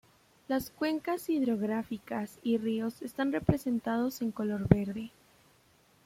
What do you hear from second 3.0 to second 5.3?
están representados en color verde.